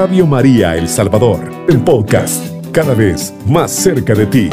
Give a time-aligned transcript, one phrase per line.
[0.00, 4.48] Radio María El Salvador, el podcast, cada vez más cerca de ti.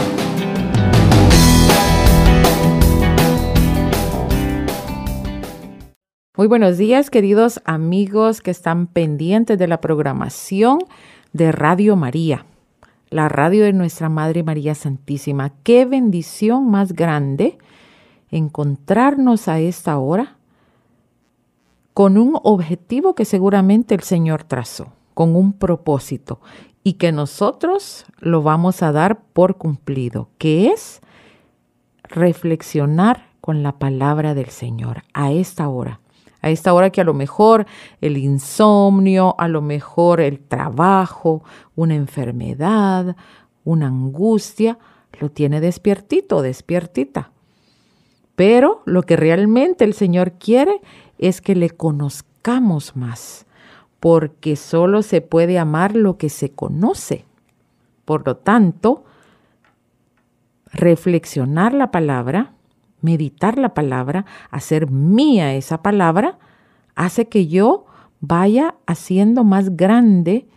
[6.35, 10.79] Muy buenos días, queridos amigos que están pendientes de la programación
[11.31, 12.45] de Radio María,
[13.09, 15.53] la radio de nuestra Madre María Santísima.
[15.63, 17.57] Qué bendición más grande
[18.31, 20.35] encontrarnos a esta hora
[21.93, 26.41] con un objetivo que seguramente el Señor trazó, con un propósito
[26.83, 31.01] y que nosotros lo vamos a dar por cumplido, que es
[32.03, 36.01] reflexionar con la palabra del Señor a esta hora.
[36.41, 37.65] A esta hora que a lo mejor
[37.99, 41.43] el insomnio, a lo mejor el trabajo,
[41.75, 43.15] una enfermedad,
[43.63, 44.77] una angustia,
[45.19, 47.31] lo tiene despiertito, despiertita.
[48.35, 50.79] Pero lo que realmente el Señor quiere
[51.17, 53.46] es que le conozcamos más,
[53.99, 57.25] porque solo se puede amar lo que se conoce.
[58.05, 59.03] Por lo tanto,
[60.71, 62.53] reflexionar la palabra,
[63.01, 66.37] meditar la palabra, hacer mía esa palabra,
[66.95, 67.85] hace que yo
[68.19, 70.47] vaya haciendo más grande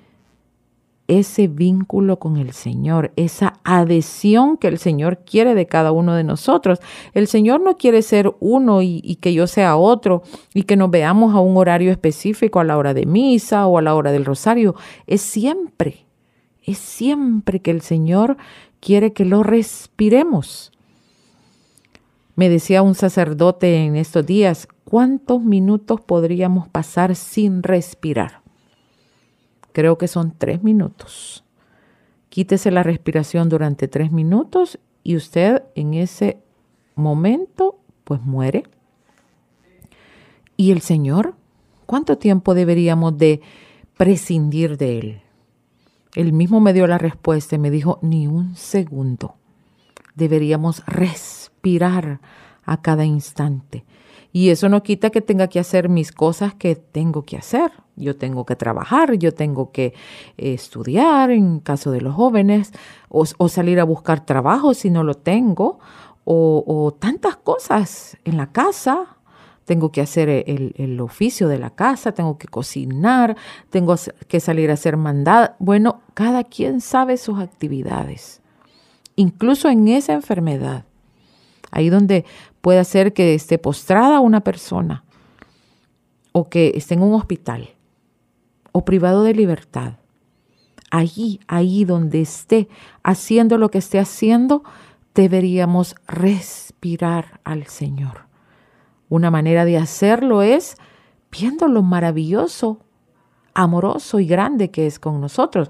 [1.11, 6.23] ese vínculo con el Señor, esa adhesión que el Señor quiere de cada uno de
[6.23, 6.79] nosotros.
[7.15, 10.23] El Señor no quiere ser uno y, que yo sea otro
[10.55, 13.83] y que nos veamos a un horario específico, a la hora de misa o a
[13.83, 14.77] la hora del rosario.
[15.09, 16.07] Es siempre,
[16.65, 18.37] es siempre que el Señor
[18.79, 20.71] quiere que lo respiremos.
[22.37, 28.40] Me decía un sacerdote en estos días, ¿cuántos minutos podríamos pasar sin respirar?
[29.73, 31.45] Creo que son tres minutos.
[32.29, 36.39] Quítese la respiración durante tres minutos y usted en ese
[36.95, 38.65] momento pues muere.
[40.57, 41.35] ¿Y el Señor?
[41.87, 43.41] ¿Cuánto tiempo deberíamos de
[43.97, 45.23] prescindir de Él?
[46.15, 49.37] Él mismo me dio la respuesta y me dijo, ni un segundo.
[50.15, 52.21] Deberíamos respirar
[52.65, 53.85] a cada instante.
[54.33, 57.73] Y eso no quita que tenga que hacer mis cosas que tengo que hacer.
[57.97, 59.87] Yo tengo que trabajar, yo tengo que
[60.37, 62.73] eh, estudiar en caso de los jóvenes,
[63.09, 65.81] o, salir a buscar trabajo si no lo tengo,
[66.25, 69.17] o, tantas cosas en la casa.
[69.65, 73.37] Tengo que hacer el, el, oficio de la casa, tengo que cocinar,
[73.69, 73.95] tengo
[74.29, 75.57] que salir a hacer mandada.
[75.59, 78.43] Bueno, cada quien sabe sus actividades,
[79.17, 80.87] incluso en esa enfermedad.
[81.71, 82.25] Ahí donde
[82.61, 85.05] puede ser que esté postrada una persona
[86.33, 87.71] o que esté en un hospital
[88.73, 89.95] o privado de libertad.
[90.91, 92.69] Allí, ahí donde esté
[93.03, 94.65] haciendo lo que esté haciendo,
[95.15, 98.27] deberíamos respirar al Señor.
[99.09, 100.77] Una manera de hacerlo es
[101.31, 102.79] viendo lo maravilloso,
[103.55, 105.69] amoroso y grande que es con nosotros.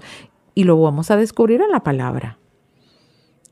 [0.53, 2.37] Y lo vamos a descubrir en la palabra.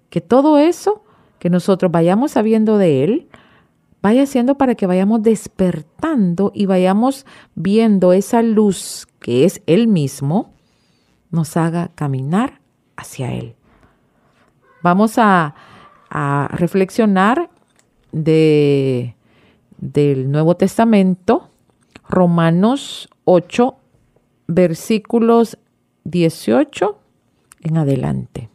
[0.10, 1.04] Que todo eso
[1.40, 3.30] que nosotros vayamos sabiendo de Él,
[4.02, 10.54] vaya siendo para que vayamos despertando y vayamos viendo esa luz que es Él mismo,
[11.32, 12.62] nos haga caminar
[12.96, 13.56] hacia Él.
[14.84, 15.56] Vamos a,
[16.50, 17.52] reflexionar
[18.12, 19.16] de,
[19.78, 21.52] del Nuevo Testamento,
[22.08, 23.78] Romanos 8,
[24.48, 25.60] versículos
[26.06, 26.98] 18
[27.62, 28.50] en adelante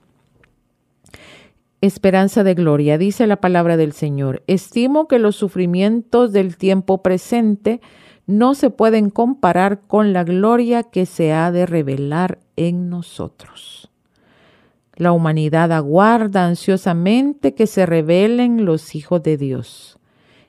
[1.86, 2.98] esperanza de gloria.
[2.98, 7.80] Dice la palabra del Señor, estimo que los sufrimientos del tiempo presente
[8.26, 13.90] no se pueden comparar con la gloria que se ha de revelar en nosotros.
[14.96, 19.98] La humanidad aguarda ansiosamente que se revelen los hijos de Dios.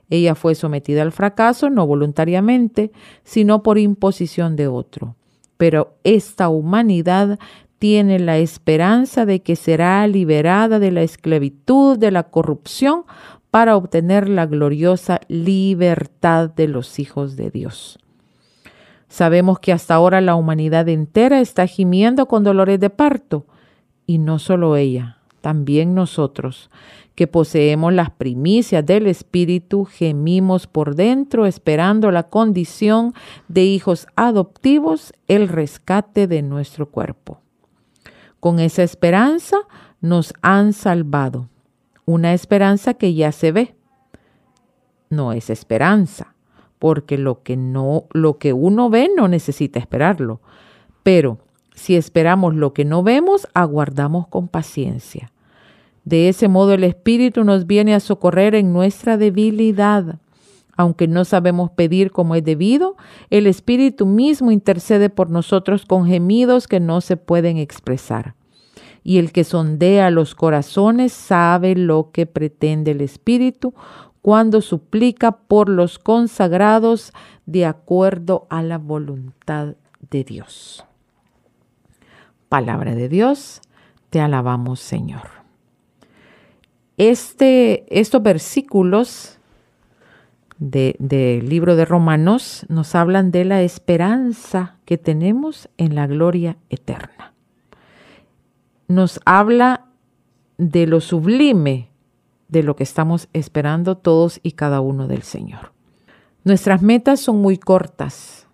[0.09, 2.91] Ella fue sometida al fracaso no voluntariamente,
[3.23, 5.15] sino por imposición de otro.
[5.57, 7.39] Pero esta humanidad
[7.79, 13.03] tiene la esperanza de que será liberada de la esclavitud, de la corrupción,
[13.51, 17.99] para obtener la gloriosa libertad de los hijos de Dios.
[19.07, 23.45] Sabemos que hasta ahora la humanidad entera está gimiendo con dolores de parto,
[24.05, 26.69] y no solo ella, también nosotros,
[27.15, 33.13] que poseemos las primicias del Espíritu, gemimos por dentro esperando la condición
[33.47, 37.44] de hijos adoptivos, el rescate de nuestro cuerpo.
[38.45, 39.57] Con esa esperanza
[40.01, 41.49] nos han salvado.
[42.05, 43.73] Una esperanza que ya se ve.
[45.09, 46.35] No es esperanza,
[46.77, 50.41] porque lo que no lo que uno ve no necesita esperarlo.
[51.01, 51.39] Pero
[51.73, 55.31] si esperamos lo que no vemos, aguardamos con paciencia.
[56.03, 60.19] De ese modo el Espíritu nos viene a socorrer en nuestra debilidad
[60.77, 62.97] Aunque no sabemos pedir como es debido,
[63.29, 68.35] el Espíritu mismo intercede por nosotros con gemidos que no se pueden expresar.
[69.03, 73.73] Y el que sondea los corazones sabe lo que pretende el Espíritu
[74.21, 77.13] cuando suplica por los consagrados
[77.45, 79.75] de acuerdo a la voluntad
[80.09, 80.83] de Dios.
[82.49, 83.61] Palabra de Dios,
[84.09, 85.27] te alabamos Señor.
[86.97, 89.34] Este, estos versículos
[90.57, 97.33] del libro de Romanos nos hablan de la esperanza que tenemos en la gloria eterna.
[98.87, 99.87] Nos habla
[100.57, 101.89] de lo sublime
[102.47, 105.73] de lo que estamos esperando todos y cada uno del Señor.
[106.45, 108.47] Nuestras metas son muy cortas,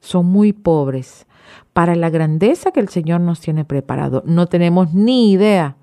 [0.00, 1.26] son muy pobres
[1.72, 4.22] para la grandeza que el Señor nos tiene preparado.
[4.26, 5.77] No tenemos ni idea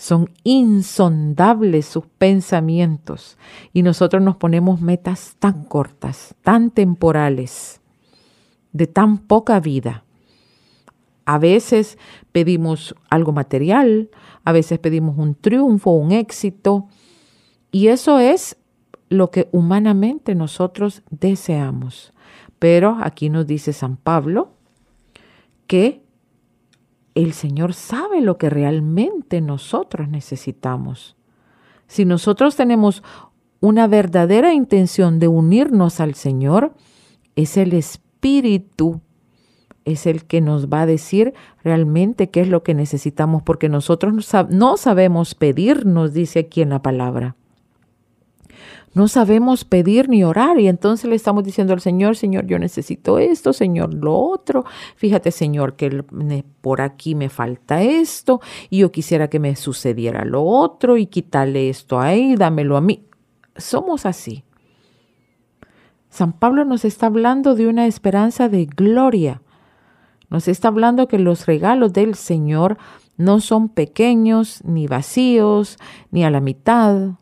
[0.00, 3.36] son insondables sus pensamientos
[3.74, 7.82] y nosotros nos ponemos metas tan cortas, tan temporales,
[8.72, 10.04] de tan poca vida.
[11.26, 11.98] A veces
[12.32, 14.08] pedimos algo material,
[14.42, 16.88] a veces pedimos un triunfo, un éxito,
[17.70, 18.56] y eso es
[19.10, 22.14] lo que humanamente nosotros deseamos.
[22.58, 24.54] Pero aquí nos dice San Pablo
[25.66, 26.02] que
[27.14, 31.16] el Señor sabe lo que realmente nosotros necesitamos.
[31.86, 33.02] Si nosotros tenemos
[33.60, 36.74] una verdadera intención de unirnos al Señor,
[37.36, 39.00] es el Espíritu,
[39.84, 41.34] es el que nos va a decir
[41.64, 44.14] realmente qué es lo que necesitamos, porque nosotros
[44.50, 47.36] no sabemos pedir, nos dice aquí en la palabra
[48.92, 53.18] no sabemos pedir ni orar y entonces le estamos diciendo al Señor, Señor, yo necesito
[53.18, 54.64] esto, Señor, lo otro.
[54.96, 56.04] Fíjate, Señor, que
[56.60, 61.68] por aquí me falta esto y yo quisiera que me sucediera lo otro y quitarle
[61.68, 63.04] esto ahí, dámelo a mí.
[63.56, 64.44] Somos así.
[66.08, 69.42] San Pablo nos está hablando de una esperanza de gloria.
[70.30, 72.76] Nos está hablando que los regalos del Señor
[73.16, 75.76] no son pequeños, ni vacíos,
[76.10, 77.19] ni a la mitad,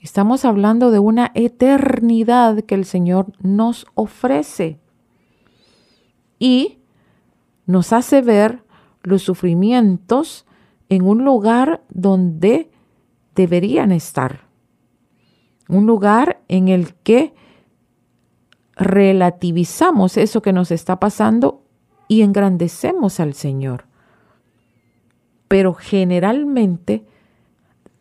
[0.00, 4.78] Estamos hablando de una eternidad que el Señor nos ofrece
[6.38, 6.78] y
[7.66, 8.62] nos hace ver
[9.02, 10.46] los sufrimientos
[10.88, 12.70] en un lugar donde
[13.34, 14.46] deberían estar.
[15.68, 17.34] Un lugar en el que
[18.76, 21.64] relativizamos eso que nos está pasando
[22.06, 23.86] y engrandecemos al Señor.
[25.48, 27.04] Pero generalmente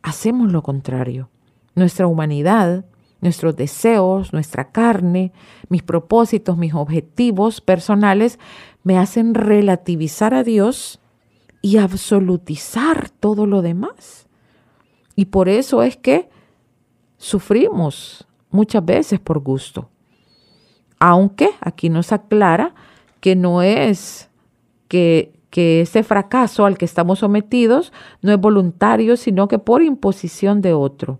[0.03, 1.29] hacemos lo contrario
[1.77, 2.85] nuestra humanidad,
[3.21, 5.31] nuestros deseos, nuestra carne,
[5.69, 8.39] mis propósitos, mis objetivos personales,
[8.83, 10.99] me hacen relativizar a Dios
[11.61, 14.27] y absolutizar todo lo demás.
[15.15, 16.29] Y por eso es que
[17.17, 19.89] sufrimos muchas veces por gusto.
[20.99, 22.73] Aunque aquí nos aclara
[23.19, 24.31] que no es
[24.87, 30.61] que, que ese fracaso al que estamos sometidos no es voluntario, sino que por imposición
[30.61, 31.19] de otro.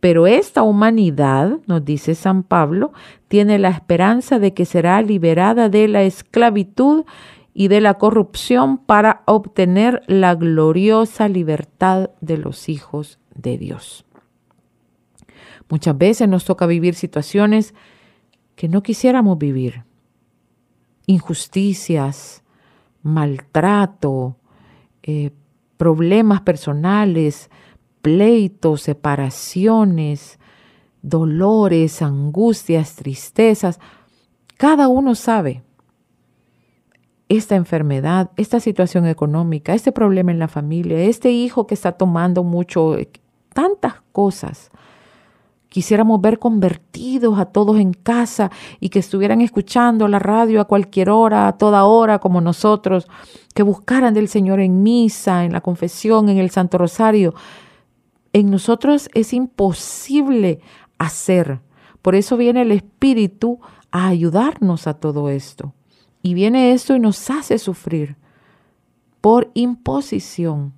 [0.00, 2.92] Pero esta humanidad, nos dice San Pablo,
[3.26, 7.04] tiene la esperanza de que será liberada de la esclavitud
[7.52, 14.04] y de la corrupción para obtener la gloriosa libertad de los hijos de Dios.
[15.68, 17.74] Muchas veces nos toca vivir situaciones
[18.54, 19.82] que no quisiéramos vivir.
[21.06, 22.44] Injusticias,
[23.02, 24.36] maltrato,
[25.02, 25.32] eh,
[25.76, 27.50] problemas personales,
[28.00, 30.38] pleitos, separaciones,
[31.02, 33.80] dolores, angustias, tristezas.
[34.56, 35.62] Cada uno sabe
[37.28, 42.42] esta enfermedad, esta situación económica, este problema en la familia, este hijo que está tomando
[42.42, 42.96] mucho,
[43.52, 44.70] tantas cosas.
[45.68, 48.50] Quisiéramos ver convertidos a todos en casa
[48.80, 53.06] y que estuvieran escuchando la radio a cualquier hora, a toda hora, como nosotros,
[53.54, 57.34] que buscaran del Señor en misa, en la confesión, en el Santo Rosario
[58.32, 60.60] en nosotros es imposible
[60.98, 61.60] hacer.
[62.02, 65.74] Por eso viene el Espíritu a ayudarnos a todo esto.
[66.22, 68.16] Y viene esto y nos hace sufrir
[69.20, 70.74] por imposición,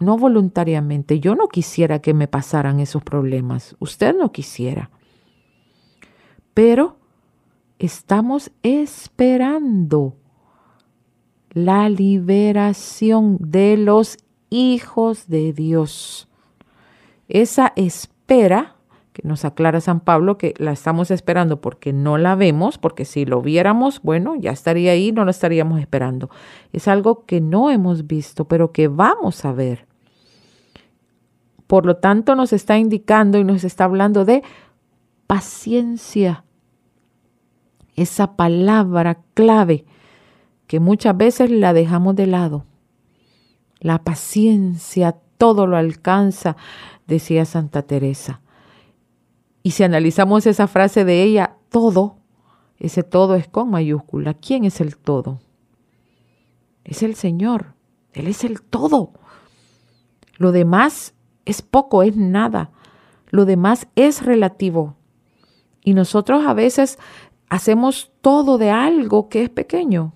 [0.00, 1.20] no voluntariamente.
[1.20, 3.76] Yo no quisiera que me pasaran esos problemas.
[3.78, 4.90] Usted no quisiera.
[6.54, 6.98] Pero
[7.78, 10.16] estamos esperando
[11.50, 14.18] la liberación de los
[14.50, 16.27] hijos de Dios.
[17.28, 18.76] Esa espera,
[19.12, 23.26] que nos aclara San Pablo, que la estamos esperando porque no la vemos, porque si
[23.26, 26.30] lo viéramos, bueno, ya estaría ahí, no lo estaríamos esperando.
[26.72, 29.86] Es algo que no hemos visto, pero que vamos a ver.
[31.66, 34.42] Por lo tanto, nos está indicando y nos está hablando de
[35.26, 36.44] paciencia.
[37.94, 39.84] Esa palabra clave
[40.66, 42.64] que muchas veces la dejamos de lado.
[43.80, 46.56] La paciencia todo lo alcanza,
[47.08, 48.40] decía Santa Teresa.
[49.64, 52.18] Y si analizamos esa frase de ella, todo,
[52.78, 54.34] ese todo es con mayúscula.
[54.34, 55.40] ¿Quién es el todo?
[56.84, 57.74] Es el Señor.
[58.12, 59.12] Él es el todo.
[60.36, 62.70] Lo demás es poco, es nada.
[63.30, 64.96] Lo demás es relativo.
[65.82, 66.98] Y nosotros a veces
[67.48, 70.12] hacemos todo de algo que es pequeño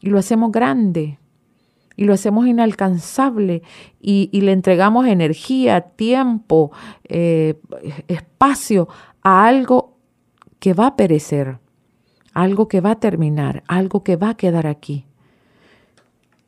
[0.00, 1.18] y lo hacemos grande
[1.96, 3.62] y lo hacemos inalcanzable
[4.00, 6.70] y, le entregamos energía, tiempo,
[7.04, 7.58] eh,
[8.06, 8.88] espacio
[9.22, 9.96] a algo
[10.58, 11.58] que va a perecer,
[12.32, 15.06] algo que va a terminar, algo que va a quedar aquí.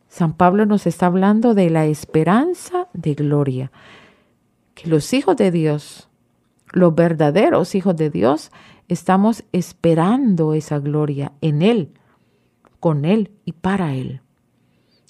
[0.08, 3.72] San Pablo nos está hablando de la esperanza de gloria,
[4.74, 6.08] que los hijos de Dios,
[6.72, 8.50] los verdaderos hijos de Dios,
[8.88, 11.92] estamos esperando esa gloria en Él,
[12.80, 14.22] con Él y para Él.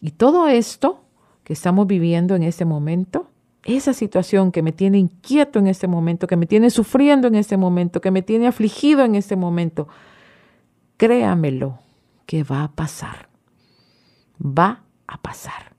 [0.00, 1.04] Y todo esto
[1.44, 3.28] que estamos viviendo en este momento,
[3.64, 7.56] esa situación que me tiene inquieto en este momento, que me tiene sufriendo en este
[7.56, 9.88] momento, que me tiene afligido en este momento,
[10.96, 11.78] créamelo
[12.26, 13.28] que va a pasar.
[14.40, 15.74] Va a pasar.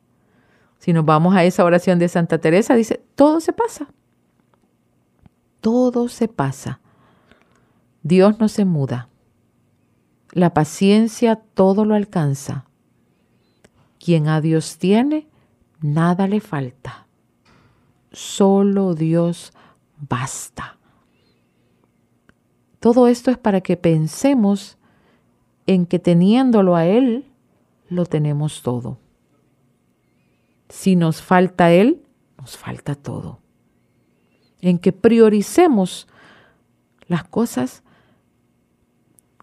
[0.79, 3.87] Si nos vamos a esa oración de Santa Teresa, dice, todo se pasa.
[5.61, 6.79] Todo se pasa.
[8.01, 9.09] Dios no se muda.
[10.31, 12.68] La paciencia todo lo alcanza.
[13.99, 15.27] Quien a Dios tiene,
[15.81, 17.07] nada le falta.
[18.11, 19.53] Solo Dios
[19.97, 20.77] basta.
[22.79, 24.77] Todo esto es para que pensemos
[25.67, 27.25] en que teniéndolo a Él,
[27.89, 28.97] lo tenemos todo.
[30.69, 32.01] Si nos falta Él,
[32.37, 33.39] nos falta todo.
[34.61, 36.07] En que prioricemos
[37.07, 37.83] las cosas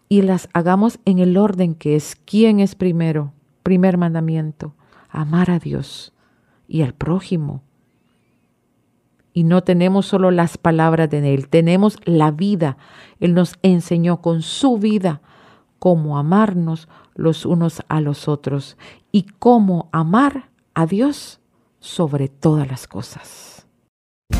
[0.09, 3.33] y las hagamos en el orden que es quién es primero.
[3.67, 4.75] Primer mandamiento,
[5.09, 6.13] amar a Dios
[6.69, 7.63] y al prójimo.
[9.33, 12.77] Y no tenemos solo las palabras de Él, tenemos la vida.
[13.19, 15.21] Él nos enseñó con su vida
[15.79, 18.77] cómo amarnos los unos a los otros
[19.11, 21.41] y cómo amar a Dios
[21.81, 23.67] sobre todas las cosas.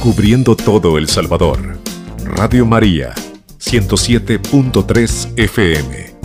[0.01, 1.77] Cubriendo todo El Salvador.
[2.23, 3.13] Radio María,
[3.59, 6.16] 107.3 FM.